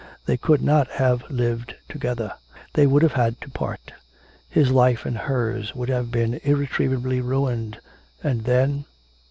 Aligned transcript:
They 0.25 0.35
could 0.35 0.63
not 0.63 0.87
have 0.93 1.29
lived 1.29 1.75
together. 1.87 2.33
They 2.73 2.87
would 2.87 3.03
have 3.03 3.11
had 3.11 3.39
to 3.41 3.51
part. 3.51 3.91
His 4.49 4.71
life 4.71 5.05
and 5.05 5.15
hers 5.15 5.75
would 5.75 5.89
have 5.89 6.09
been 6.09 6.39
irretrievably 6.43 7.21
ruined, 7.21 7.79
and 8.23 8.43
then? 8.45 8.85